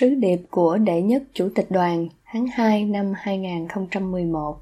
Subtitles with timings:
[0.00, 4.60] Sứ điệp của đệ nhất Chủ tịch đoàn tháng 2 năm 2011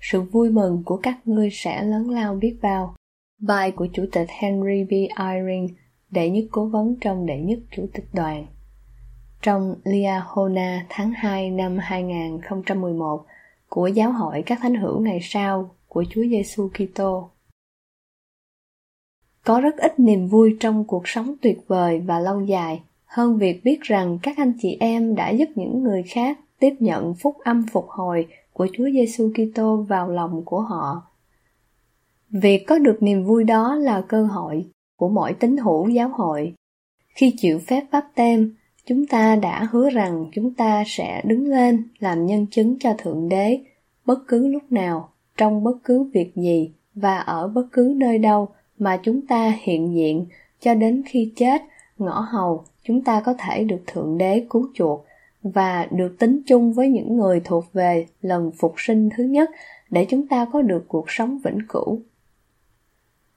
[0.00, 2.94] Sự vui mừng của các ngươi sẽ lớn lao biết bao
[3.40, 4.92] Bài của Chủ tịch Henry B.
[5.20, 5.68] Eyring,
[6.10, 8.46] đệ nhất cố vấn trong đệ nhất Chủ tịch đoàn
[9.42, 13.26] Trong Liahona tháng 2 năm 2011
[13.68, 17.30] của Giáo hội các thánh hữu ngày sau của Chúa Giêsu Kitô.
[19.44, 23.64] Có rất ít niềm vui trong cuộc sống tuyệt vời và lâu dài hơn việc
[23.64, 27.66] biết rằng các anh chị em đã giúp những người khác tiếp nhận phúc âm
[27.72, 31.02] phục hồi của Chúa Giêsu Kitô vào lòng của họ.
[32.30, 36.54] Việc có được niềm vui đó là cơ hội của mỗi tín hữu giáo hội.
[37.08, 38.54] Khi chịu phép báp tem,
[38.86, 43.28] chúng ta đã hứa rằng chúng ta sẽ đứng lên làm nhân chứng cho Thượng
[43.28, 43.60] Đế
[44.06, 48.48] bất cứ lúc nào, trong bất cứ việc gì và ở bất cứ nơi đâu
[48.78, 50.26] mà chúng ta hiện diện
[50.60, 51.62] cho đến khi chết,
[51.98, 55.06] ngõ hầu chúng ta có thể được Thượng Đế cứu chuộc
[55.42, 59.50] và được tính chung với những người thuộc về lần phục sinh thứ nhất
[59.90, 62.00] để chúng ta có được cuộc sống vĩnh cửu.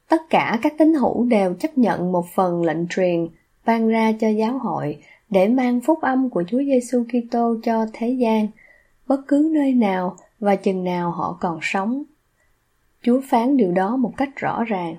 [0.09, 3.27] Tất cả các tín hữu đều chấp nhận một phần lệnh truyền
[3.65, 4.97] ban ra cho giáo hội
[5.29, 8.47] để mang phúc âm của Chúa Giêsu Kitô cho thế gian,
[9.07, 12.03] bất cứ nơi nào và chừng nào họ còn sống.
[13.01, 14.95] Chúa phán điều đó một cách rõ ràng.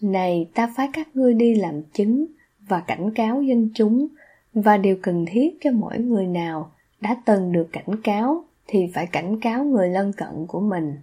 [0.00, 2.26] Này, ta phái các ngươi đi làm chứng
[2.68, 4.08] và cảnh cáo dân chúng,
[4.54, 6.70] và điều cần thiết cho mỗi người nào
[7.00, 10.94] đã từng được cảnh cáo thì phải cảnh cáo người lân cận của mình.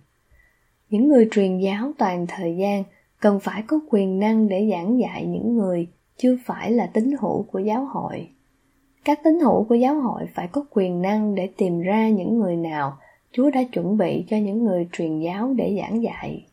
[0.90, 2.84] Những người truyền giáo toàn thời gian
[3.20, 7.44] cần phải có quyền năng để giảng dạy những người chưa phải là tín hữu
[7.44, 8.28] của giáo hội.
[9.06, 12.56] Các tín hữu của giáo hội phải có quyền năng để tìm ra những người
[12.56, 12.98] nào
[13.32, 16.46] chúa đã chuẩn bị cho những người truyền giáo để giảng dạy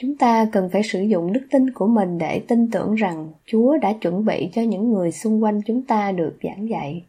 [0.00, 3.78] chúng ta cần phải sử dụng đức tin của mình để tin tưởng rằng chúa
[3.78, 7.04] đã chuẩn bị cho những người xung quanh chúng ta được giảng dạy.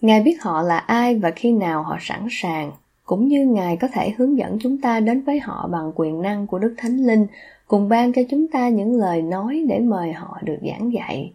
[0.00, 2.72] Ngài biết họ là ai và khi nào họ sẵn sàng,
[3.04, 6.46] cũng như ngài có thể hướng dẫn chúng ta đến với họ bằng quyền năng
[6.46, 7.26] của đức thánh linh,
[7.66, 11.32] cùng ban cho chúng ta những lời nói để mời họ được giảng dạy.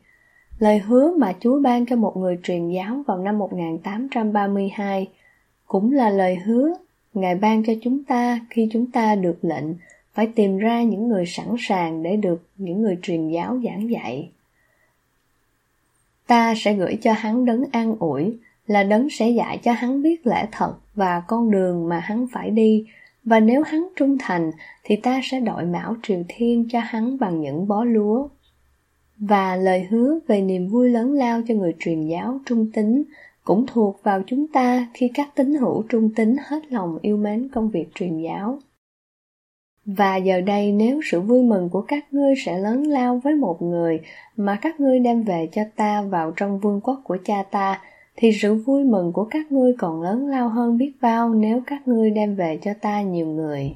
[0.59, 5.07] Lời hứa mà Chúa ban cho một người truyền giáo vào năm 1832
[5.65, 6.73] cũng là lời hứa
[7.15, 9.65] Ngài ban cho chúng ta khi chúng ta được lệnh
[10.13, 14.29] phải tìm ra những người sẵn sàng để được những người truyền giáo giảng dạy.
[16.27, 18.37] Ta sẽ gửi cho hắn đấng an ủi,
[18.67, 22.49] là đấng sẽ dạy cho hắn biết lẽ thật và con đường mà hắn phải
[22.49, 22.85] đi,
[23.23, 24.51] và nếu hắn trung thành
[24.83, 28.27] thì ta sẽ đội mão triều thiên cho hắn bằng những bó lúa.
[29.17, 33.03] Và lời hứa về niềm vui lớn lao cho người truyền giáo trung tín
[33.45, 37.49] cũng thuộc vào chúng ta khi các tín hữu trung tín hết lòng yêu mến
[37.53, 38.59] công việc truyền giáo.
[39.85, 43.61] Và giờ đây nếu sự vui mừng của các ngươi sẽ lớn lao với một
[43.61, 44.01] người
[44.37, 47.81] mà các ngươi đem về cho ta vào trong vương quốc của cha ta,
[48.15, 51.87] thì sự vui mừng của các ngươi còn lớn lao hơn biết bao nếu các
[51.87, 53.75] ngươi đem về cho ta nhiều người.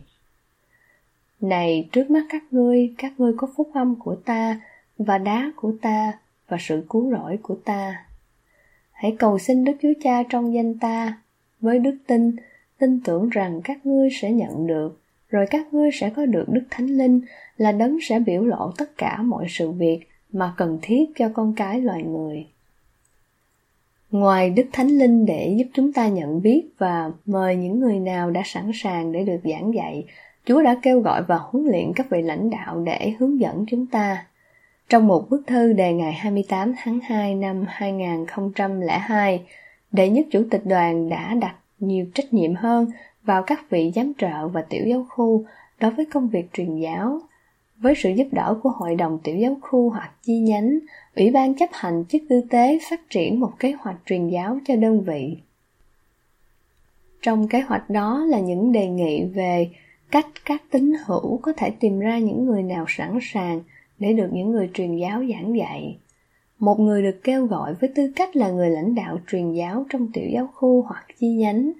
[1.41, 4.61] Này, trước mắt các ngươi, các ngươi có phúc âm của ta,
[4.97, 6.13] và đá của ta,
[6.47, 8.08] và sự cứu rỗi của ta.
[8.99, 11.17] Hãy cầu xin Đức Chúa Cha trong danh ta,
[11.61, 12.35] với đức tin,
[12.79, 16.63] tin tưởng rằng các ngươi sẽ nhận được, rồi các ngươi sẽ có được Đức
[16.69, 17.21] Thánh Linh
[17.57, 19.99] là đấng sẽ biểu lộ tất cả mọi sự việc
[20.31, 22.47] mà cần thiết cho con cái loài người.
[24.11, 28.31] Ngoài Đức Thánh Linh để giúp chúng ta nhận biết và mời những người nào
[28.31, 30.05] đã sẵn sàng để được giảng dạy,
[30.45, 33.85] Chúa đã kêu gọi và huấn luyện các vị lãnh đạo để hướng dẫn chúng
[33.85, 34.25] ta.
[34.89, 39.41] Trong một bức thư đề ngày 28 tháng 2 năm 2002,
[39.91, 42.87] đệ nhất chủ tịch đoàn đã đặt nhiều trách nhiệm hơn
[43.23, 45.45] vào các vị giám trợ và tiểu giáo khu
[45.79, 47.19] đối với công việc truyền giáo.
[47.77, 50.79] Với sự giúp đỡ của Hội đồng tiểu giáo khu hoặc chi nhánh,
[51.15, 54.75] Ủy ban chấp hành chức tư tế phát triển một kế hoạch truyền giáo cho
[54.75, 55.37] đơn vị.
[57.21, 59.69] Trong kế hoạch đó là những đề nghị về
[60.11, 63.61] cách các tín hữu có thể tìm ra những người nào sẵn sàng
[63.99, 65.97] để được những người truyền giáo giảng dạy.
[66.59, 70.11] Một người được kêu gọi với tư cách là người lãnh đạo truyền giáo trong
[70.13, 71.71] tiểu giáo khu hoặc chi nhánh.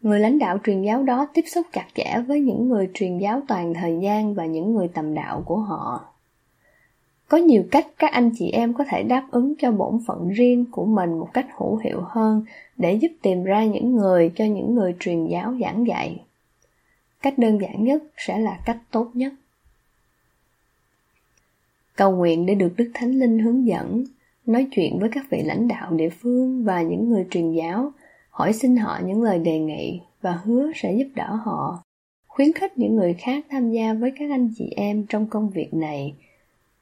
[0.00, 3.42] Người lãnh đạo truyền giáo đó tiếp xúc chặt chẽ với những người truyền giáo
[3.48, 6.04] toàn thời gian và những người tầm đạo của họ.
[7.28, 10.64] Có nhiều cách các anh chị em có thể đáp ứng cho bổn phận riêng
[10.70, 12.44] của mình một cách hữu hiệu hơn
[12.76, 16.22] để giúp tìm ra những người cho những người truyền giáo giảng dạy.
[17.22, 19.32] Cách đơn giản nhất sẽ là cách tốt nhất.
[22.00, 24.04] Cầu nguyện để được Đức Thánh Linh hướng dẫn,
[24.46, 27.92] nói chuyện với các vị lãnh đạo địa phương và những người truyền giáo,
[28.30, 31.82] hỏi xin họ những lời đề nghị và hứa sẽ giúp đỡ họ,
[32.26, 35.74] khuyến khích những người khác tham gia với các anh chị em trong công việc
[35.74, 36.14] này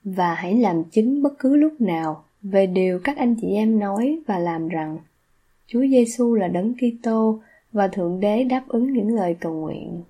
[0.04, 4.18] và hãy làm chứng bất cứ lúc nào về điều các anh chị em nói
[4.26, 4.98] và làm rằng
[5.66, 7.40] Chúa Giêsu là đấng Kitô
[7.72, 10.02] và Thượng Đế đáp ứng những lời cầu nguyện.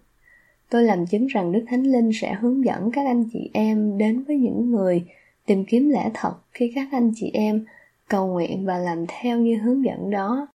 [0.71, 4.23] Tôi làm chứng rằng Đức Thánh Linh sẽ hướng dẫn các anh chị em đến
[4.23, 5.05] với những người
[5.47, 7.65] tìm kiếm lẽ thật khi các anh chị em
[8.09, 10.49] cầu nguyện và làm theo như hướng dẫn đó.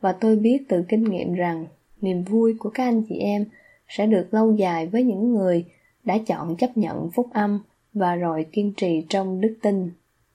[0.00, 1.66] Và tôi biết từ kinh nghiệm rằng
[2.00, 3.44] niềm vui của các anh chị em
[3.88, 5.64] sẽ được lâu dài với những người
[6.04, 7.60] đã chọn chấp nhận phúc âm
[7.92, 9.90] và rồi kiên trì trong đức tin